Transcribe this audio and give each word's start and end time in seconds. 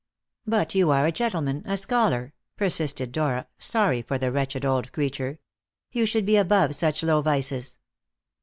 "But 0.47 0.73
you 0.73 0.89
are 0.89 1.05
a 1.05 1.11
gentleman, 1.11 1.61
a 1.67 1.77
scholar," 1.77 2.33
persisted 2.57 3.11
Dora, 3.11 3.45
sorry 3.59 4.01
for 4.01 4.17
the 4.17 4.31
wretched 4.31 4.65
old 4.65 4.91
creature; 4.93 5.37
"you 5.91 6.07
should 6.07 6.25
be 6.25 6.37
above 6.37 6.75
such 6.75 7.03
low 7.03 7.21
vices." 7.21 7.77